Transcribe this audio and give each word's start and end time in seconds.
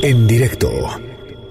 En 0.00 0.26
directo 0.26 0.70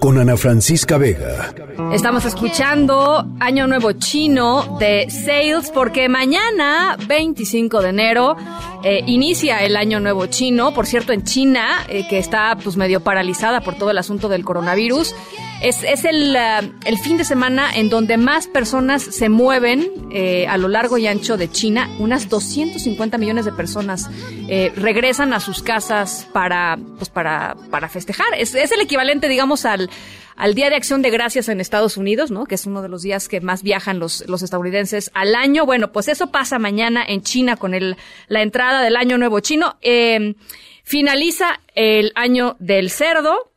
con 0.00 0.18
Ana 0.18 0.36
Francisca 0.36 0.98
Vega. 0.98 1.54
Estamos 1.92 2.24
escuchando 2.24 3.24
Año 3.38 3.68
Nuevo 3.68 3.92
Chino 3.92 4.78
de 4.80 5.08
Sales 5.10 5.70
porque 5.72 6.08
mañana, 6.08 6.96
25 7.06 7.80
de 7.80 7.88
enero, 7.90 8.36
eh, 8.82 9.04
inicia 9.06 9.62
el 9.62 9.76
Año 9.76 10.00
Nuevo 10.00 10.26
Chino. 10.26 10.74
Por 10.74 10.86
cierto, 10.86 11.12
en 11.12 11.22
China, 11.22 11.86
eh, 11.88 12.06
que 12.08 12.18
está 12.18 12.56
pues 12.62 12.76
medio 12.76 13.00
paralizada 13.00 13.60
por 13.60 13.76
todo 13.76 13.90
el 13.92 13.98
asunto 13.98 14.28
del 14.28 14.44
coronavirus. 14.44 15.14
Es, 15.62 15.84
es 15.84 16.04
el, 16.04 16.34
uh, 16.34 16.72
el, 16.84 16.98
fin 16.98 17.16
de 17.18 17.24
semana 17.24 17.70
en 17.72 17.88
donde 17.88 18.16
más 18.16 18.48
personas 18.48 19.00
se 19.00 19.28
mueven 19.28 19.88
eh, 20.10 20.44
a 20.48 20.58
lo 20.58 20.66
largo 20.66 20.98
y 20.98 21.06
ancho 21.06 21.36
de 21.36 21.48
China. 21.48 21.88
Unas 22.00 22.28
250 22.28 23.16
millones 23.16 23.44
de 23.44 23.52
personas 23.52 24.10
eh, 24.48 24.72
regresan 24.74 25.32
a 25.32 25.38
sus 25.38 25.62
casas 25.62 26.28
para, 26.32 26.80
pues 26.98 27.10
para, 27.10 27.54
para 27.70 27.88
festejar. 27.88 28.26
Es, 28.36 28.56
es 28.56 28.72
el 28.72 28.80
equivalente, 28.80 29.28
digamos, 29.28 29.64
al, 29.64 29.88
al 30.34 30.54
Día 30.56 30.68
de 30.68 30.74
Acción 30.74 31.00
de 31.00 31.10
Gracias 31.10 31.48
en 31.48 31.60
Estados 31.60 31.96
Unidos, 31.96 32.32
¿no? 32.32 32.46
Que 32.46 32.56
es 32.56 32.66
uno 32.66 32.82
de 32.82 32.88
los 32.88 33.02
días 33.02 33.28
que 33.28 33.40
más 33.40 33.62
viajan 33.62 34.00
los, 34.00 34.24
los 34.26 34.42
estadounidenses 34.42 35.12
al 35.14 35.36
año. 35.36 35.64
Bueno, 35.64 35.92
pues 35.92 36.08
eso 36.08 36.32
pasa 36.32 36.58
mañana 36.58 37.04
en 37.06 37.22
China 37.22 37.56
con 37.56 37.74
el, 37.74 37.96
la 38.26 38.42
entrada 38.42 38.82
del 38.82 38.96
Año 38.96 39.16
Nuevo 39.16 39.38
Chino. 39.38 39.76
Eh, 39.80 40.34
finaliza 40.82 41.60
el 41.76 42.10
Año 42.16 42.56
del 42.58 42.90
Cerdo 42.90 43.51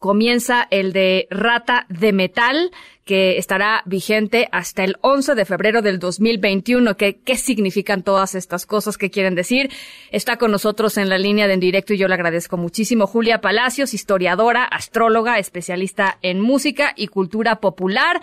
comienza 0.00 0.66
el 0.70 0.92
de 0.92 1.28
Rata 1.30 1.86
de 1.90 2.12
Metal, 2.12 2.72
que 3.04 3.36
estará 3.36 3.82
vigente 3.84 4.48
hasta 4.50 4.82
el 4.82 4.96
11 5.02 5.34
de 5.34 5.44
febrero 5.44 5.82
del 5.82 5.98
2021. 5.98 6.96
¿Qué, 6.96 7.20
¿Qué 7.20 7.36
significan 7.36 8.02
todas 8.02 8.34
estas 8.34 8.64
cosas? 8.64 8.96
¿Qué 8.96 9.10
quieren 9.10 9.34
decir? 9.34 9.70
Está 10.10 10.38
con 10.38 10.50
nosotros 10.50 10.96
en 10.96 11.10
la 11.10 11.18
línea 11.18 11.46
de 11.46 11.54
en 11.54 11.60
directo 11.60 11.92
y 11.92 11.98
yo 11.98 12.08
le 12.08 12.14
agradezco 12.14 12.56
muchísimo. 12.56 13.06
Julia 13.06 13.42
Palacios, 13.42 13.92
historiadora, 13.92 14.64
astróloga, 14.64 15.38
especialista 15.38 16.18
en 16.22 16.40
música 16.40 16.94
y 16.96 17.08
cultura 17.08 17.60
popular 17.60 18.22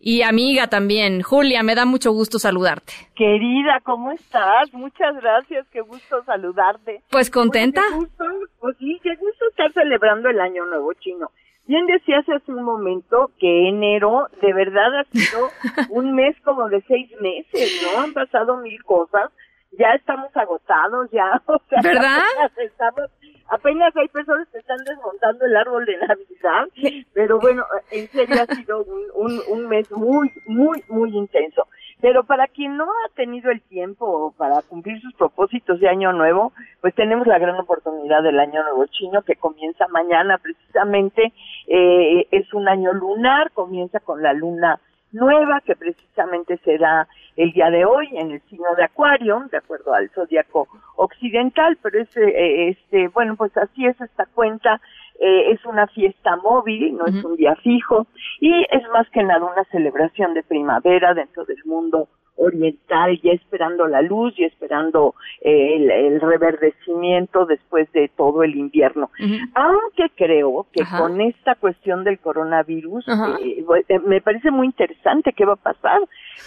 y 0.00 0.22
amiga 0.22 0.68
también. 0.68 1.22
Julia, 1.22 1.62
me 1.62 1.74
da 1.74 1.84
mucho 1.84 2.12
gusto 2.12 2.38
saludarte. 2.38 2.92
Querida, 3.14 3.80
¿cómo 3.82 4.12
estás? 4.12 4.72
Muchas 4.72 5.14
gracias, 5.20 5.66
qué 5.72 5.80
gusto 5.80 6.22
saludarte. 6.24 7.02
Pues 7.10 7.30
contenta. 7.30 7.82
qué 7.88 7.96
gusto, 7.96 8.24
pues 8.60 8.76
sí, 8.78 8.98
qué 9.02 9.16
gusto 9.16 9.48
estar 9.50 9.72
celebrando 9.72 10.28
el 10.28 10.40
Año 10.40 10.64
Nuevo 10.66 10.92
Chino. 10.94 11.30
Bien 11.66 11.84
decías 11.86 12.26
hace 12.30 12.50
un 12.50 12.62
momento 12.62 13.30
que 13.38 13.68
enero 13.68 14.28
de 14.40 14.54
verdad 14.54 15.00
ha 15.00 15.04
sido 15.04 15.50
un 15.90 16.14
mes 16.14 16.34
como 16.42 16.68
de 16.68 16.80
seis 16.88 17.10
meses, 17.20 17.82
¿no? 17.82 18.00
Han 18.00 18.14
pasado 18.14 18.56
mil 18.56 18.82
cosas, 18.84 19.30
ya 19.72 19.94
estamos 19.94 20.34
agotados, 20.36 21.10
ya, 21.10 21.42
o 21.46 21.58
sea, 21.68 21.80
¿verdad? 21.82 22.22
Estamos 22.58 23.10
apenas 23.48 23.94
hay 23.96 24.08
personas 24.08 24.48
que 24.48 24.58
están 24.58 24.78
desmontando 24.84 25.44
el 25.44 25.56
árbol 25.56 25.84
de 25.84 25.96
Navidad, 25.96 26.68
pero 27.14 27.40
bueno, 27.40 27.64
en 27.90 28.06
serio 28.08 28.36
ha 28.42 28.54
sido 28.54 28.84
un, 28.84 29.02
un, 29.14 29.40
un, 29.48 29.68
mes 29.68 29.90
muy, 29.90 30.30
muy, 30.46 30.82
muy 30.88 31.16
intenso. 31.16 31.66
Pero 32.00 32.22
para 32.22 32.46
quien 32.46 32.76
no 32.76 32.84
ha 32.84 33.14
tenido 33.16 33.50
el 33.50 33.60
tiempo 33.62 34.32
para 34.36 34.62
cumplir 34.62 35.00
sus 35.00 35.12
propósitos 35.14 35.80
de 35.80 35.88
año 35.88 36.12
nuevo, 36.12 36.52
pues 36.80 36.94
tenemos 36.94 37.26
la 37.26 37.40
gran 37.40 37.56
oportunidad 37.56 38.22
del 38.22 38.38
año 38.38 38.62
nuevo 38.62 38.86
chino 38.86 39.22
que 39.22 39.34
comienza 39.34 39.88
mañana 39.88 40.38
precisamente, 40.38 41.32
eh, 41.66 42.28
es 42.30 42.54
un 42.54 42.68
año 42.68 42.92
lunar, 42.92 43.50
comienza 43.50 43.98
con 43.98 44.22
la 44.22 44.32
luna 44.32 44.78
nueva 45.12 45.60
que 45.60 45.76
precisamente 45.76 46.58
será 46.64 47.08
el 47.36 47.52
día 47.52 47.70
de 47.70 47.84
hoy 47.84 48.08
en 48.12 48.32
el 48.32 48.40
signo 48.42 48.74
de 48.76 48.84
Acuario, 48.84 49.44
de 49.50 49.58
acuerdo 49.58 49.94
al 49.94 50.10
zodiaco 50.10 50.68
occidental, 50.96 51.78
pero 51.82 52.00
es, 52.00 52.16
eh, 52.16 52.68
este, 52.70 53.08
bueno, 53.08 53.36
pues 53.36 53.56
así 53.56 53.86
es 53.86 54.00
esta 54.00 54.26
cuenta, 54.26 54.80
eh, 55.20 55.52
es 55.52 55.64
una 55.64 55.86
fiesta 55.86 56.36
móvil, 56.36 56.96
no 56.96 57.06
es 57.06 57.24
un 57.24 57.36
día 57.36 57.54
fijo, 57.56 58.06
y 58.40 58.66
es 58.70 58.88
más 58.92 59.08
que 59.10 59.22
nada 59.22 59.44
una 59.44 59.64
celebración 59.64 60.34
de 60.34 60.42
primavera 60.42 61.14
dentro 61.14 61.44
del 61.44 61.64
mundo 61.64 62.08
oriental, 62.38 63.20
ya 63.22 63.32
esperando 63.32 63.86
la 63.86 64.00
luz 64.00 64.32
y 64.38 64.44
esperando 64.44 65.14
eh, 65.40 65.76
el, 65.76 65.90
el, 65.90 66.20
reverdecimiento 66.20 67.44
después 67.46 67.90
de 67.92 68.08
todo 68.16 68.42
el 68.42 68.56
invierno. 68.56 69.10
Uh 69.18 69.24
-huh. 69.24 69.50
Aunque 69.54 70.10
creo 70.16 70.66
que 70.72 70.82
Ajá. 70.82 71.00
con 71.00 71.20
esta 71.20 71.56
cuestión 71.56 72.04
del 72.04 72.18
coronavirus, 72.20 73.06
eh, 73.08 73.64
eh, 73.88 73.98
me 74.06 74.20
parece 74.20 74.50
muy 74.50 74.66
interesante 74.66 75.32
qué 75.32 75.44
va 75.44 75.54
a 75.54 75.56
pasar, 75.56 76.00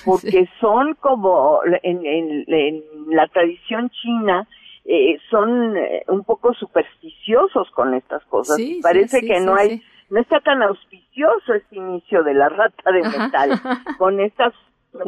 porque 0.06 0.46
sí. 0.46 0.50
son 0.60 0.96
como 0.96 1.60
en, 1.84 2.06
en, 2.06 2.46
en, 2.48 2.84
la 3.10 3.28
tradición 3.28 3.90
china, 3.90 4.48
eh, 4.86 5.18
son 5.30 5.76
un 6.08 6.24
poco 6.24 6.54
supersticiosos 6.54 7.70
con 7.72 7.94
estas 7.94 8.24
cosas. 8.26 8.56
Sí, 8.56 8.80
parece 8.82 9.20
sí, 9.20 9.28
que 9.28 9.40
no 9.42 9.56
hay, 9.56 9.82
no 10.10 10.20
está 10.20 10.40
tan 10.40 10.64
auspicioso 10.64 11.54
este 11.54 11.76
inicio 11.76 12.24
de 12.24 12.34
la 12.34 12.50
rata 12.50 12.92
de 12.92 13.02
metal 13.04 13.52
con 13.98 14.20
estas 14.20 14.54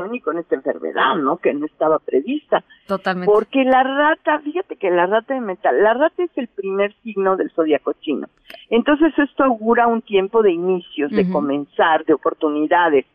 ni 0.09 0.19
con 0.21 0.37
esta 0.37 0.55
enfermedad, 0.55 1.15
¿no? 1.15 1.37
Que 1.37 1.53
no 1.53 1.65
estaba 1.65 1.99
prevista. 1.99 2.63
Totalmente. 2.87 3.31
Porque 3.31 3.63
la 3.63 3.83
rata, 3.83 4.39
fíjate 4.39 4.75
que 4.77 4.89
la 4.89 5.05
rata 5.05 5.33
de 5.33 5.41
metal, 5.41 5.81
la 5.81 5.93
rata 5.93 6.23
es 6.23 6.31
el 6.35 6.47
primer 6.47 6.93
signo 7.03 7.35
del 7.35 7.51
zodiaco 7.51 7.93
chino. 8.01 8.27
Entonces 8.69 9.13
esto 9.17 9.43
augura 9.43 9.87
un 9.87 10.01
tiempo 10.01 10.41
de 10.41 10.51
inicios, 10.51 11.11
uh 11.11 11.15
-huh. 11.15 11.25
de 11.25 11.31
comenzar, 11.31 12.05
de 12.05 12.13
oportunidades. 12.13 13.05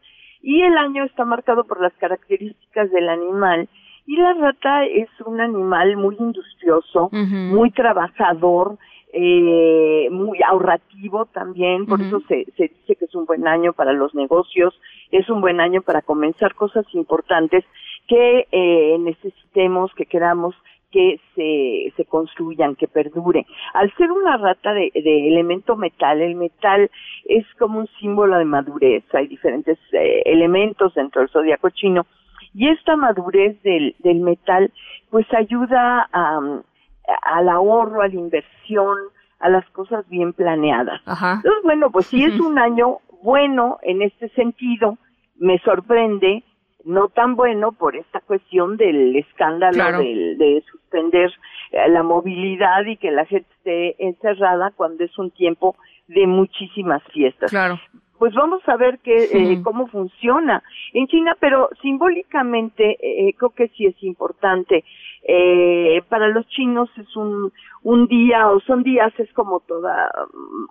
Y 0.43 0.63
el 0.63 0.77
año 0.77 1.05
está 1.05 1.25
marcado 1.25 1.65
por 1.65 1.81
las 1.81 1.93
características 1.95 2.91
del 2.91 3.09
animal. 3.09 3.69
Y 4.07 4.17
la 4.17 4.33
rata 4.35 4.85
es 4.87 5.09
un 5.27 5.41
animal 5.41 5.97
muy 5.97 6.17
industrioso, 6.19 7.07
uh 7.07 7.11
-huh. 7.13 7.55
muy 7.55 7.71
trabajador, 7.71 8.79
eh, 9.13 10.09
muy 10.11 10.39
ahorrativo 10.43 11.27
también, 11.27 11.87
por 11.87 12.01
uh 12.01 12.03
-huh. 12.03 12.07
eso 12.09 12.21
se, 12.29 12.45
se 12.57 12.69
dice 12.69 12.97
que 12.97 13.05
es 13.07 13.15
un 13.15 13.25
buen 13.27 13.47
año 13.47 13.73
para 13.73 13.93
los 13.93 14.15
negocios, 14.15 14.79
es 15.11 15.29
un 15.31 15.41
buen 15.41 15.61
año 15.61 15.83
para 15.83 16.03
comenzar 16.03 16.55
cosas 16.55 16.85
importantes 16.95 17.65
que 18.07 18.47
eh, 18.53 18.97
necesitemos, 19.01 19.93
que 19.95 20.07
queramos 20.07 20.55
que 20.91 21.21
se, 21.35 21.93
se 21.97 22.05
construyan, 22.07 22.75
que 22.75 22.89
perdure. 22.89 23.45
Al 23.75 23.95
ser 23.97 24.11
una 24.11 24.39
rata 24.39 24.73
de, 24.73 24.91
de 24.95 25.29
elemento 25.29 25.77
metal, 25.77 26.23
el 26.23 26.35
metal 26.35 26.91
es 27.27 27.45
como 27.59 27.81
un 27.81 27.87
símbolo 28.01 28.39
de 28.39 28.47
madurez, 28.47 29.05
hay 29.15 29.27
diferentes 29.27 29.79
eh, 29.93 30.23
elementos 30.25 30.95
dentro 30.95 31.21
del 31.21 31.31
zodiaco 31.31 31.69
chino, 31.71 32.07
y 32.55 32.69
esta 32.69 32.97
madurez 32.97 33.63
del, 33.63 33.95
del 33.99 34.21
metal 34.21 34.73
pues 35.11 35.27
ayuda 35.35 36.09
a, 36.13 36.63
al 37.23 37.49
ahorro, 37.49 38.03
a 38.03 38.09
la 38.09 38.15
inversión, 38.15 38.99
a 39.41 39.49
las 39.49 39.69
cosas 39.71 40.09
bien 40.09 40.33
planeadas. 40.33 41.01
Ajá. 41.07 41.35
Entonces, 41.37 41.63
bueno, 41.63 41.91
pues 41.91 42.07
sí 42.07 42.25
es 42.25 42.39
un 42.41 42.59
año 42.59 42.99
bueno 43.23 43.79
en 43.83 44.03
este 44.03 44.29
sentido, 44.31 44.99
me 45.37 45.59
sorprende, 45.61 46.45
no 46.85 47.09
tan 47.09 47.37
bueno 47.37 47.73
por 47.73 47.97
esta 47.97 48.21
cuestión 48.21 48.77
del 48.77 49.17
escándalo 49.17 49.75
claro. 49.75 49.99
de, 49.99 50.63
suspender 50.71 51.33
eh, 51.73 51.89
la 51.89 52.03
movilidad 52.03 52.85
y 52.87 52.97
que 52.97 53.11
la 53.11 53.27
gente 53.27 53.49
esté 53.59 54.03
encerrada 54.05 54.73
cuando 54.75 55.05
es 55.05 55.19
un 55.19 55.31
tiempo 55.31 55.77
de 56.07 56.27
muchísimas 56.27 57.03
fiestas. 57.13 57.51
Claro. 57.51 57.79
Pues 58.19 58.35
vamos 58.35 58.63
a 58.67 58.77
ver 58.77 58.99
que, 58.99 59.29
eh, 59.33 59.61
cómo 59.63 59.87
funciona. 59.87 60.63
En 60.93 61.07
China, 61.07 61.37
pero 61.39 61.71
simbólicamente 61.81 62.97
eh, 63.01 63.35
creo 63.37 63.51
que 63.51 63.69
sí 63.69 63.87
es 63.87 64.03
importante. 64.03 64.85
Eh, 65.23 66.03
para 66.09 66.29
los 66.29 66.47
chinos 66.49 66.89
es 66.97 67.17
un, 67.17 67.53
un 67.83 68.07
día 68.07 68.49
o 68.49 68.61
son 68.61 68.83
días, 68.83 69.13
es 69.19 69.33
como 69.33 69.61
toda 69.61 70.11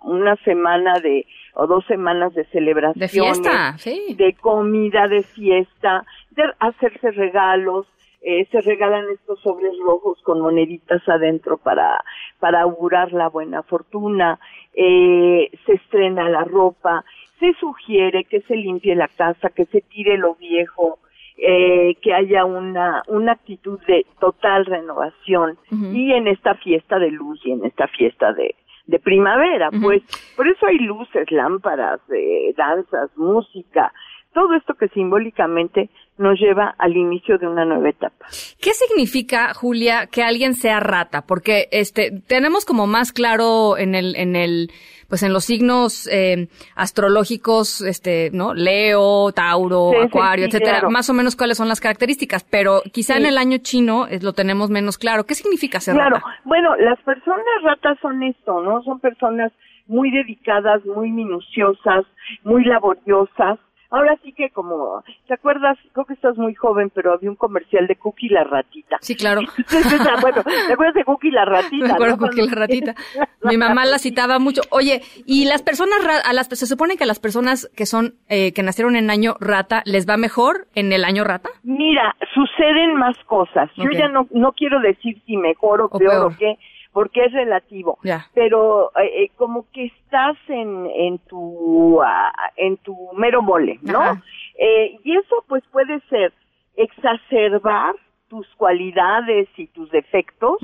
una 0.02 0.36
semana 0.36 0.98
de 1.00 1.26
o 1.54 1.66
dos 1.66 1.84
semanas 1.86 2.34
de 2.34 2.44
celebración, 2.46 3.00
de 3.00 3.08
fiesta, 3.08 3.78
sí. 3.78 4.14
de 4.16 4.34
comida, 4.34 5.08
de 5.08 5.22
fiesta, 5.22 6.04
de 6.30 6.44
hacerse 6.60 7.10
regalos, 7.10 7.86
eh, 8.20 8.46
se 8.50 8.60
regalan 8.60 9.04
estos 9.12 9.40
sobres 9.40 9.72
rojos 9.84 10.20
con 10.22 10.40
moneditas 10.40 11.00
adentro 11.08 11.56
para, 11.56 12.02
para 12.40 12.62
augurar 12.62 13.12
la 13.12 13.28
buena 13.28 13.62
fortuna, 13.62 14.40
eh, 14.74 15.50
se 15.66 15.74
estrena 15.74 16.28
la 16.28 16.44
ropa, 16.44 17.04
se 17.38 17.52
sugiere 17.54 18.24
que 18.24 18.40
se 18.42 18.56
limpie 18.56 18.94
la 18.94 19.08
casa, 19.08 19.50
que 19.50 19.66
se 19.66 19.80
tire 19.80 20.18
lo 20.18 20.34
viejo, 20.34 20.98
eh, 21.36 21.94
que 22.02 22.12
haya 22.12 22.44
una, 22.44 23.02
una 23.06 23.32
actitud 23.32 23.78
de 23.86 24.04
total 24.18 24.66
renovación 24.66 25.56
uh 25.70 25.74
-huh. 25.74 25.94
y 25.94 26.12
en 26.12 26.26
esta 26.26 26.54
fiesta 26.54 26.98
de 26.98 27.10
luz 27.12 27.40
y 27.44 27.52
en 27.52 27.64
esta 27.64 27.86
fiesta 27.86 28.32
de, 28.32 28.56
de 28.86 28.98
primavera, 28.98 29.68
uh 29.68 29.72
-huh. 29.72 29.82
pues 29.82 30.02
por 30.36 30.48
eso 30.48 30.66
hay 30.66 30.78
luces, 30.78 31.30
lámparas, 31.30 32.00
eh, 32.12 32.52
danzas, 32.56 33.10
música, 33.16 33.92
todo 34.34 34.54
esto 34.54 34.74
que 34.74 34.88
simbólicamente 34.88 35.90
nos 36.16 36.38
lleva 36.38 36.74
al 36.78 36.96
inicio 36.96 37.38
de 37.38 37.46
una 37.46 37.64
nueva 37.64 37.88
etapa. 37.88 38.26
¿Qué 38.60 38.72
significa, 38.72 39.54
Julia, 39.54 40.06
que 40.06 40.22
alguien 40.22 40.54
sea 40.54 40.80
rata? 40.80 41.22
Porque 41.26 41.68
este 41.70 42.10
tenemos 42.26 42.64
como 42.64 42.86
más 42.86 43.12
claro 43.12 43.78
en 43.78 43.94
el 43.94 44.16
en 44.16 44.36
el 44.36 44.70
pues 45.08 45.22
en 45.22 45.32
los 45.32 45.44
signos 45.44 46.08
eh, 46.12 46.48
astrológicos, 46.76 47.80
este, 47.80 48.30
¿no? 48.32 48.54
Leo, 48.54 49.32
Tauro, 49.32 49.92
Acuario, 50.02 50.46
etcétera, 50.46 50.88
más 50.88 51.08
o 51.10 51.14
menos 51.14 51.34
cuáles 51.34 51.56
son 51.56 51.68
las 51.68 51.80
características, 51.80 52.44
pero 52.44 52.82
quizá 52.92 53.16
en 53.16 53.26
el 53.26 53.38
año 53.38 53.58
chino 53.58 54.06
lo 54.20 54.32
tenemos 54.32 54.70
menos 54.70 54.98
claro. 54.98 55.24
¿Qué 55.24 55.34
significa 55.34 55.80
ser 55.80 55.94
claro. 55.94 56.20
Bueno, 56.44 56.76
las 56.76 57.00
personas 57.00 57.44
ratas 57.62 57.98
son 58.00 58.22
esto, 58.22 58.62
¿no? 58.62 58.82
Son 58.82 59.00
personas 59.00 59.52
muy 59.86 60.10
dedicadas, 60.10 60.84
muy 60.84 61.10
minuciosas, 61.10 62.04
muy 62.44 62.64
laboriosas, 62.64 63.58
Ahora 63.90 64.18
sí 64.22 64.32
que 64.32 64.50
como, 64.50 65.02
¿te 65.26 65.34
acuerdas? 65.34 65.78
Creo 65.92 66.04
que 66.04 66.12
estás 66.12 66.36
muy 66.36 66.54
joven, 66.54 66.90
pero 66.94 67.14
había 67.14 67.30
un 67.30 67.36
comercial 67.36 67.86
de 67.86 67.96
Cookie 67.96 68.28
la 68.28 68.44
ratita. 68.44 68.98
Sí, 69.00 69.16
claro. 69.16 69.40
bueno, 70.20 70.42
¿te 70.42 70.72
acuerdas 70.72 70.94
de 70.94 71.04
Cookie 71.04 71.30
la 71.30 71.46
ratita? 71.46 71.86
Me 71.86 71.92
acuerdo 71.92 72.18
Cookie 72.18 72.42
la 72.42 72.54
ratita. 72.54 72.94
Mi 73.42 73.56
mamá 73.56 73.86
la 73.86 73.98
citaba 73.98 74.38
mucho. 74.38 74.60
Oye, 74.70 75.00
y 75.24 75.46
las 75.46 75.62
personas, 75.62 76.00
a 76.24 76.32
las, 76.34 76.48
se 76.48 76.66
supone 76.66 76.96
que 76.96 77.04
a 77.04 77.06
las 77.06 77.18
personas 77.18 77.70
que 77.74 77.86
son, 77.86 78.14
eh, 78.28 78.52
que 78.52 78.62
nacieron 78.62 78.94
en 78.94 79.10
año 79.10 79.36
rata, 79.40 79.82
¿les 79.86 80.06
va 80.06 80.18
mejor 80.18 80.66
en 80.74 80.92
el 80.92 81.04
año 81.04 81.24
rata? 81.24 81.48
Mira, 81.62 82.14
suceden 82.34 82.94
más 82.96 83.16
cosas. 83.24 83.70
Yo 83.76 83.90
ya 83.90 84.08
no, 84.08 84.26
no 84.32 84.52
quiero 84.52 84.80
decir 84.80 85.22
si 85.24 85.38
mejor 85.38 85.80
o, 85.80 85.88
peor, 85.88 86.26
o 86.26 86.36
qué 86.36 86.58
porque 86.92 87.24
es 87.24 87.32
relativo. 87.32 87.98
Pero 88.34 88.90
eh, 88.96 89.24
eh, 89.24 89.30
como 89.36 89.66
que 89.72 89.86
estás 89.86 90.36
en, 90.48 90.86
en 90.94 91.18
tu 91.18 92.00
ah, 92.02 92.32
en 92.56 92.76
tu 92.78 92.96
mero 93.14 93.42
mole, 93.42 93.78
¿no? 93.82 94.20
Eh, 94.58 94.98
y 95.04 95.16
eso 95.16 95.44
pues 95.46 95.62
puede 95.70 96.00
ser 96.08 96.32
exacerbar 96.76 97.94
tus 98.28 98.46
cualidades 98.56 99.48
y 99.56 99.66
tus 99.68 99.90
defectos. 99.90 100.58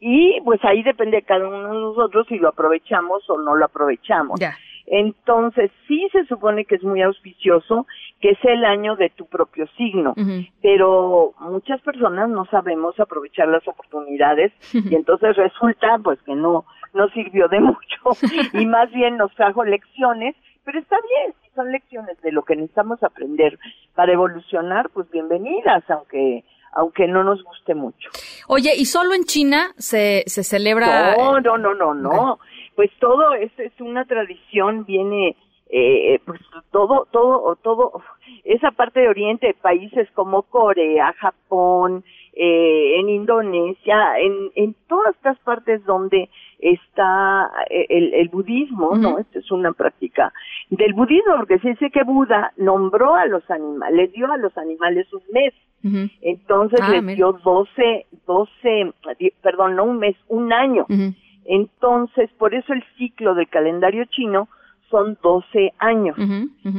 Y 0.00 0.40
pues 0.42 0.62
ahí 0.64 0.82
depende 0.82 1.18
de 1.18 1.22
cada 1.22 1.46
uno 1.48 1.62
de 1.62 1.80
nosotros 1.80 2.26
si 2.28 2.36
lo 2.38 2.48
aprovechamos 2.48 3.28
o 3.30 3.38
no 3.40 3.54
lo 3.54 3.64
aprovechamos. 3.64 4.38
Entonces, 4.86 5.70
sí 5.88 6.06
se 6.12 6.24
supone 6.26 6.64
que 6.66 6.74
es 6.74 6.82
muy 6.82 7.00
auspicioso, 7.02 7.86
que 8.20 8.30
es 8.30 8.38
el 8.44 8.64
año 8.64 8.96
de 8.96 9.10
tu 9.10 9.26
propio 9.26 9.66
signo, 9.76 10.14
pero 10.62 11.32
muchas 11.40 11.80
personas 11.80 12.28
no 12.28 12.44
sabemos 12.46 12.98
aprovechar 13.00 13.48
las 13.48 13.66
oportunidades 13.66 14.52
y 14.72 14.94
entonces 14.94 15.36
resulta 15.36 15.98
pues 16.02 16.20
que 16.22 16.34
no 16.34 16.64
no 16.92 17.08
sirvió 17.08 17.48
de 17.48 17.60
mucho 17.60 18.24
y 18.52 18.66
más 18.66 18.90
bien 18.92 19.16
nos 19.16 19.34
trajo 19.34 19.64
lecciones, 19.64 20.36
pero 20.64 20.78
está 20.78 20.96
bien, 20.96 21.34
si 21.42 21.50
son 21.54 21.72
lecciones 21.72 22.20
de 22.22 22.32
lo 22.32 22.42
que 22.42 22.56
necesitamos 22.56 23.02
aprender 23.02 23.58
para 23.94 24.12
evolucionar, 24.12 24.90
pues 24.90 25.10
bienvenidas, 25.10 25.82
aunque 25.90 26.44
aunque 26.76 27.06
no 27.06 27.22
nos 27.22 27.42
guste 27.44 27.74
mucho. 27.74 28.10
Oye, 28.48 28.72
¿y 28.76 28.86
solo 28.86 29.14
en 29.14 29.22
China 29.24 29.72
se, 29.76 30.24
se 30.26 30.42
celebra? 30.42 31.14
No, 31.14 31.40
no, 31.40 31.56
no, 31.56 31.72
no, 31.72 31.94
no 31.94 32.38
pues 32.76 32.90
todo 32.98 33.34
es, 33.34 33.50
es 33.58 33.72
una 33.80 34.04
tradición, 34.04 34.84
viene, 34.84 35.36
eh, 35.70 36.20
pues 36.24 36.40
todo, 36.70 37.06
todo, 37.10 37.56
todo, 37.56 38.02
esa 38.44 38.70
parte 38.72 39.00
de 39.00 39.08
Oriente, 39.08 39.54
países 39.60 40.08
como 40.12 40.42
Corea, 40.42 41.12
Japón, 41.18 42.04
eh, 42.36 42.98
en 42.98 43.08
Indonesia, 43.08 44.18
en, 44.18 44.50
en 44.56 44.74
todas 44.88 45.14
estas 45.14 45.38
partes 45.40 45.84
donde 45.84 46.28
está 46.58 47.50
eh, 47.70 47.86
el, 47.88 48.12
el 48.14 48.28
budismo, 48.28 48.96
¿no? 48.96 49.18
Esta 49.18 49.38
es 49.38 49.50
una 49.52 49.72
práctica 49.72 50.32
del 50.70 50.94
budismo, 50.94 51.36
porque 51.36 51.58
se 51.60 51.68
dice 51.70 51.90
que 51.90 52.02
Buda 52.02 52.52
nombró 52.56 53.14
a 53.14 53.26
los 53.26 53.48
animales, 53.50 53.96
le 53.96 54.08
dio 54.08 54.32
a 54.32 54.36
los 54.36 54.56
animales 54.58 55.06
un 55.12 55.22
mes. 55.32 55.54
Entonces 56.22 56.80
ah, 56.82 56.90
les 56.90 57.16
dio 57.16 57.34
doce, 57.44 58.06
doce, 58.26 58.90
perdón, 59.42 59.76
no 59.76 59.84
un 59.84 59.98
mes, 59.98 60.16
un 60.28 60.52
año. 60.52 60.86
Entonces, 61.44 62.30
por 62.38 62.54
eso 62.54 62.72
el 62.72 62.84
ciclo 62.96 63.34
del 63.34 63.48
calendario 63.48 64.04
chino 64.06 64.48
son 64.90 65.18
12 65.22 65.72
años, 65.78 66.16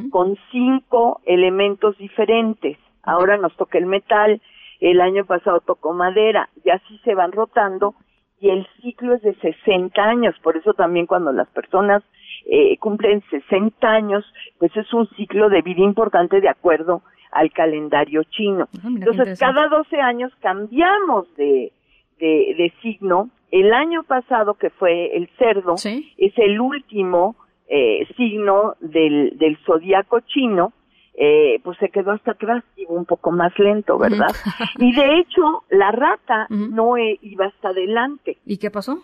con 0.09 0.37
cinco 0.51 1.21
elementos 1.25 1.97
diferentes. 1.97 2.77
Ahora 3.03 3.37
nos 3.37 3.55
toca 3.57 3.77
el 3.77 3.85
metal, 3.85 4.41
el 4.79 5.01
año 5.01 5.25
pasado 5.25 5.59
tocó 5.59 5.93
madera, 5.93 6.49
y 6.63 6.69
así 6.69 6.97
se 7.03 7.13
van 7.15 7.31
rotando, 7.31 7.93
y 8.39 8.49
el 8.49 8.67
ciclo 8.81 9.15
es 9.15 9.21
de 9.21 9.35
60 9.35 10.01
años. 10.01 10.35
Por 10.41 10.57
eso 10.57 10.73
también 10.73 11.05
cuando 11.05 11.31
las 11.31 11.47
personas 11.49 12.03
eh, 12.45 12.77
cumplen 12.77 13.23
60 13.29 13.87
años, 13.87 14.25
pues 14.59 14.75
es 14.77 14.93
un 14.93 15.07
ciclo 15.15 15.49
de 15.49 15.61
vida 15.61 15.81
importante 15.81 16.41
de 16.41 16.49
acuerdo 16.49 17.01
al 17.31 17.51
calendario 17.51 18.23
chino. 18.23 18.67
Ah, 18.83 18.87
Entonces, 18.87 19.39
cada 19.39 19.67
12 19.67 19.99
años 19.99 20.31
cambiamos 20.39 21.27
de, 21.35 21.71
de, 22.19 22.55
de 22.57 22.73
signo 22.81 23.29
el 23.51 23.73
año 23.73 24.03
pasado, 24.03 24.55
que 24.55 24.69
fue 24.69 25.15
el 25.15 25.29
cerdo, 25.37 25.75
es 25.75 26.33
el 26.37 26.59
último 26.59 27.35
eh, 27.67 28.07
signo 28.17 28.75
del, 28.79 29.37
del 29.37 29.57
zodiaco 29.65 30.19
chino, 30.21 30.73
eh, 31.17 31.59
pues 31.63 31.77
se 31.77 31.89
quedó 31.89 32.11
hasta 32.11 32.31
atrás, 32.31 32.63
iba 32.75 32.91
un 32.91 33.05
poco 33.05 33.31
más 33.31 33.57
lento, 33.57 33.97
¿verdad? 33.97 34.27
y 34.79 34.93
de 34.93 35.19
hecho, 35.19 35.63
la 35.69 35.91
rata 35.91 36.47
no 36.49 36.97
e, 36.97 37.17
iba 37.21 37.45
hasta 37.45 37.69
adelante. 37.69 38.37
¿Y 38.45 38.57
qué 38.57 38.69
pasó? 38.69 38.99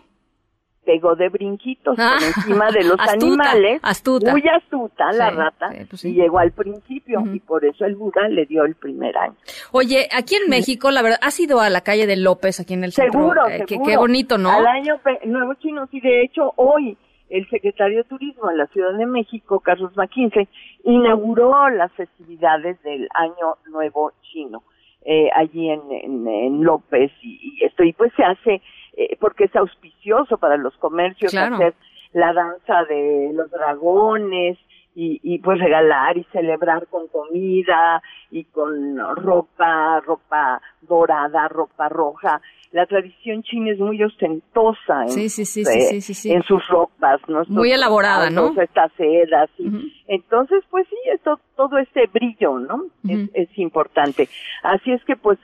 Pegó 0.85 1.15
de 1.15 1.29
brinquitos 1.29 1.95
por 1.95 2.03
ah, 2.03 2.17
encima 2.35 2.71
de 2.71 2.83
los 2.85 2.99
animales, 2.99 3.79
astuta. 3.83 4.31
muy 4.31 4.43
astuta 4.47 5.11
la 5.11 5.29
rata, 5.29 5.69
pues 5.89 6.05
y 6.05 6.13
llegó 6.13 6.39
al 6.39 6.51
principio, 6.51 7.21
y 7.33 7.39
por 7.39 7.65
eso 7.65 7.85
el 7.85 7.95
Buda 7.95 8.27
le 8.29 8.45
dio 8.45 8.63
el 8.65 8.75
primer 8.75 9.17
año. 9.17 9.35
Oye, 9.71 10.07
aquí 10.11 10.35
en 10.35 10.49
México, 10.49 10.91
la 10.91 11.01
verdad, 11.01 11.19
¿has 11.21 11.39
ido 11.39 11.59
a 11.61 11.69
la 11.69 11.81
calle 11.81 12.07
de 12.07 12.17
López, 12.17 12.59
aquí 12.59 12.73
en 12.73 12.83
el 12.83 12.91
seguro, 12.91 13.45
centro? 13.47 13.67
Seguro, 13.67 13.85
qué, 13.85 13.97
bonito, 13.97 14.37
¿no? 14.37 14.51
Al 14.51 14.67
año 14.67 14.99
Nuevo 15.25 15.53
Chino, 15.55 15.87
sí, 15.87 15.99
de 15.99 16.23
hecho, 16.23 16.53
hoy 16.55 16.97
el 17.29 17.49
secretario 17.49 17.99
de 17.99 18.03
Turismo 18.03 18.49
de 18.49 18.57
la 18.57 18.67
Ciudad 18.67 18.93
de 18.97 19.05
México, 19.05 19.61
Carlos 19.61 19.95
McKinsey, 19.95 20.49
inauguró 20.83 21.69
las 21.69 21.91
festividades 21.93 22.81
del 22.83 23.07
Año 23.13 23.55
Nuevo 23.67 24.11
Chino. 24.21 24.63
Eh, 25.03 25.29
allí 25.35 25.67
en, 25.67 25.81
en, 26.27 26.63
López 26.63 27.11
y, 27.23 27.57
y, 27.57 27.65
esto 27.65 27.83
y 27.83 27.91
pues 27.93 28.11
se 28.15 28.23
hace 28.23 28.61
eh, 28.93 29.17
porque 29.19 29.45
es 29.45 29.55
auspicioso 29.55 30.37
para 30.37 30.57
los 30.57 30.75
comercios 30.77 31.33
hacer 31.33 31.73
la 32.13 32.33
danza 32.33 32.83
de 32.89 33.31
los 33.33 33.49
dragones 33.49 34.57
y, 34.93 35.19
y 35.23 35.39
pues 35.39 35.59
regalar 35.59 36.17
y 36.17 36.23
celebrar 36.25 36.87
con 36.87 37.07
comida 37.07 38.01
y 38.29 38.43
con 38.45 38.97
ropa, 39.15 40.01
ropa 40.01 40.61
dorada, 40.81 41.47
ropa 41.47 41.87
roja. 41.87 42.41
La 42.71 42.85
tradición 42.85 43.43
china 43.43 43.71
es 43.71 43.79
muy 43.79 44.01
ostentosa 44.01 45.05
en, 45.05 45.19
en 45.19 46.43
sus 46.43 46.67
ropas, 46.67 47.19
¿no? 47.27 47.43
muy 47.49 47.71
elaborada, 47.71 48.29
¿no? 48.29 48.53
Estas 48.61 48.91
sedas. 48.93 49.49
Y, 49.57 49.93
Entonces, 50.07 50.63
pues 50.69 50.87
sí, 50.89 50.95
esto, 51.13 51.39
todo 51.57 51.77
este 51.77 52.07
brillo, 52.07 52.59
¿no? 52.59 52.85
es, 53.07 53.29
es, 53.33 53.57
importante. 53.57 54.29
Así 54.63 54.91
es 54.91 55.03
que, 55.03 55.17
pues, 55.17 55.37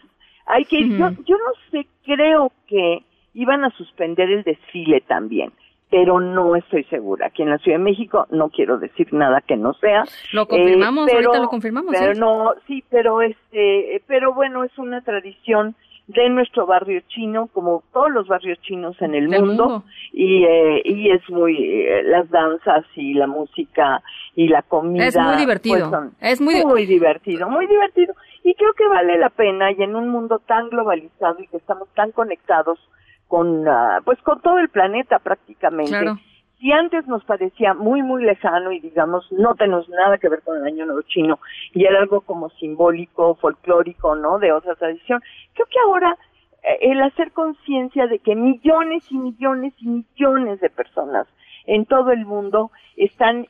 hay 0.46 0.64
que 0.64 0.78
ir. 0.80 0.98
yo, 0.98 1.10
yo 1.26 1.38
no 1.38 1.54
sé, 1.70 1.86
creo 2.06 2.54
que 2.66 3.04
iban 3.38 3.64
a 3.64 3.70
suspender 3.72 4.30
el 4.30 4.44
desfile 4.44 5.02
también 5.02 5.52
pero 5.90 6.20
no 6.20 6.56
estoy 6.56 6.84
segura. 6.86 7.28
Aquí 7.28 7.44
en 7.44 7.50
la 7.50 7.60
Ciudad 7.60 7.78
de 7.78 7.84
México 7.84 8.28
no 8.30 8.50
quiero 8.50 8.78
decir 8.78 9.14
nada 9.14 9.42
que 9.42 9.56
no 9.56 9.74
sea. 9.76 10.04
Lo 10.34 10.46
confirmamos, 10.48 11.08
eh, 11.08 11.14
ahorita 11.14 11.40
lo 11.40 11.48
confirmamos. 11.48 11.96
Pero 11.98 12.14
no, 12.14 12.54
sí, 12.68 12.84
pero 12.90 13.22
este, 13.22 14.02
pero 14.06 14.34
bueno, 14.34 14.64
es 14.64 14.78
una 14.78 15.02
tradición 15.02 15.76
de 16.08 16.30
nuestro 16.30 16.66
barrio 16.66 17.02
chino, 17.08 17.48
como 17.48 17.84
todos 17.92 18.10
los 18.12 18.28
barrios 18.28 18.60
chinos 18.62 18.96
en 19.02 19.14
el 19.14 19.28
mundo, 19.28 19.84
y 20.14 20.44
eh, 20.46 20.82
y 20.86 21.10
es 21.12 21.22
muy 21.30 21.56
eh, 21.58 22.04
las 22.04 22.30
danzas 22.30 22.86
y 22.96 23.14
la 23.14 23.28
música 23.28 24.02
y 24.36 24.48
la 24.48 24.62
comida. 24.62 25.06
Es 25.06 25.18
muy 25.18 25.36
divertido. 25.36 25.90
Pues, 25.90 26.12
es 26.22 26.42
muy, 26.42 26.66
muy 26.66 26.86
divertido, 26.86 27.50
muy 27.50 27.68
divertido. 27.68 28.14
Y 28.44 28.54
creo 28.54 28.74
que 28.74 28.88
vale 28.88 29.18
la 29.18 29.30
pena 29.30 29.72
y 29.72 29.84
en 29.84 29.96
un 29.96 30.10
mundo 30.10 30.40
tan 30.40 30.70
globalizado 30.70 31.42
y 31.42 31.48
que 31.48 31.58
estamos 31.58 31.90
tan 31.94 32.12
conectados 32.12 32.80
con 33.28 33.68
uh, 33.68 34.02
pues 34.04 34.22
con 34.22 34.42
todo 34.42 34.60
el 34.60 34.70
planeta 34.70 35.20
prácticamente. 35.20 36.14
Si 36.60 36.72
antes 36.72 37.06
nos 37.08 37.24
parecía 37.24 37.74
muy 37.74 38.02
muy 38.02 38.24
lejano 38.24 38.72
y 38.72 38.80
digamos 38.80 39.32
no 39.32 39.56
tenemos 39.56 39.88
nada 39.90 40.18
que 40.18 40.30
ver 40.30 40.42
con 40.42 40.58
el 40.58 40.66
año 40.66 40.86
nuevo 40.86 41.02
chino 41.04 41.40
y 41.74 41.86
era 41.86 42.00
algo 42.00 42.22
como 42.22 42.50
simbólico, 42.52 43.36
folclórico, 43.36 44.16
¿no? 44.16 44.40
De 44.40 44.52
otra 44.52 44.76
tradición, 44.76 45.22
creo 45.54 45.68
que 45.68 45.80
ahora 45.86 46.18
eh, 46.64 46.78
el 46.82 47.02
hacer 47.02 47.32
conciencia 47.32 48.08
de 48.08 48.20
que 48.20 48.36
millones 48.36 49.04
y 49.12 49.18
millones 49.18 49.74
y 49.80 49.88
millones 49.88 50.60
de 50.60 50.70
personas 50.70 51.28
en 51.66 51.86
todo 51.86 52.12
el 52.12 52.26
mundo 52.26 52.72
están 52.96 53.48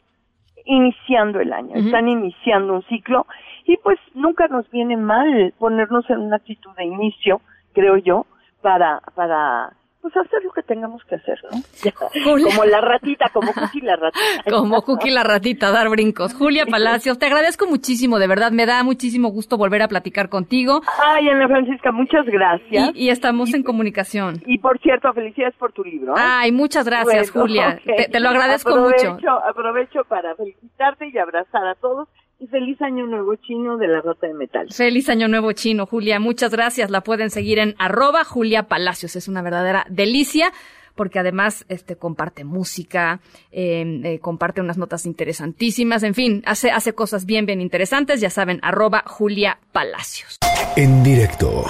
iniciando 0.66 1.40
el 1.40 1.54
año, 1.54 1.76
están 1.76 2.10
iniciando 2.10 2.74
un 2.74 2.84
ciclo 2.84 3.26
y 3.66 3.78
pues 3.78 3.98
nunca 4.14 4.48
nos 4.48 4.70
viene 4.70 4.98
mal 4.98 5.54
ponernos 5.58 6.10
en 6.10 6.20
una 6.20 6.38
actitud 6.38 6.72
de 6.76 6.86
inicio, 6.86 7.42
creo 7.74 7.98
yo, 7.98 8.26
para, 8.62 9.02
para 9.16 9.74
pues 10.02 10.26
hacer 10.26 10.44
lo 10.44 10.52
que 10.52 10.64
tengamos 10.64 11.04
que 11.06 11.16
hacer, 11.16 11.38
¿no? 11.52 12.44
como 12.44 12.66
la 12.66 12.82
ratita, 12.82 13.30
como 13.34 13.52
Cookie 13.52 13.82
la 13.82 13.96
ratita. 13.96 14.44
como 14.50 14.82
Cookie 14.82 15.10
la 15.10 15.24
ratita, 15.24 15.72
dar 15.72 15.90
brincos. 15.90 16.34
Julia 16.34 16.66
Palacios, 16.66 17.20
te 17.20 17.26
agradezco 17.26 17.68
muchísimo, 17.68 18.20
de 18.20 18.28
verdad, 18.28 18.52
me 18.52 18.66
da 18.66 18.84
muchísimo 18.84 19.30
gusto 19.30 19.58
volver 19.58 19.82
a 19.82 19.88
platicar 19.88 20.30
contigo. 20.30 20.82
Ay, 21.04 21.28
Ana 21.28 21.48
Francisca, 21.48 21.92
muchas 21.92 22.26
gracias. 22.26 22.92
Y, 22.96 23.10
estamos 23.10 23.54
en 23.54 23.64
comunicación. 23.64 24.42
Y 24.46 24.60
por 24.60 24.80
cierto, 24.80 25.12
felicidades 25.14 25.56
por 25.56 25.74
tu 25.74 25.84
libro. 25.84 26.14
¿eh? 26.14 26.22
Ay, 26.22 26.52
muchas 26.52 26.86
gracias, 26.86 27.32
Julia. 27.32 27.80
Te, 28.12 28.20
lo 28.20 28.30
agradezco 28.30 28.78
mucho. 28.78 29.18
Aprovecho 29.46 30.04
para 30.08 30.36
felicitarte 30.36 31.10
y 31.10 31.18
abrazar 31.18 31.66
a 31.68 31.76
todos 31.76 32.08
y 32.40 32.48
feliz 32.48 32.82
año 32.82 33.06
nuevo 33.06 33.36
chino 33.36 33.78
de 33.78 33.88
la 33.88 34.02
rota 34.02 34.28
de 34.28 34.34
metal. 34.34 34.68
Feliz 34.72 35.10
año 35.10 35.28
nuevo 35.28 35.52
chino, 35.54 35.86
Julia. 35.86 36.20
Muchas 36.20 36.52
gracias. 36.52 36.90
La 36.90 37.02
pueden 37.02 37.30
seguir 37.30 37.60
en 37.60 37.76
arroba 37.80 38.24
Julia 38.24 38.64
Palacios. 38.64 39.16
Es 39.16 39.28
una 39.28 39.42
verdadera 39.42 39.86
delicia 39.90 40.52
porque 40.96 41.20
además 41.20 41.64
este 41.70 41.96
comparte 41.96 42.44
música, 42.44 43.22
em, 43.52 44.04
eh, 44.04 44.20
comparte 44.20 44.62
unas 44.62 44.78
notas 44.78 45.06
interesantísimas, 45.06 46.02
en 46.02 46.16
fin, 46.16 46.42
hace, 46.46 46.72
hace 46.72 46.94
cosas 46.94 47.26
bien, 47.28 47.46
bien 47.46 47.62
interesantes, 47.62 48.20
ya 48.20 48.32
saben, 48.32 48.60
arroba 48.64 49.04
Julia 49.06 49.60
Palacios. 49.72 50.38
En 50.76 51.04
directo. 51.04 51.66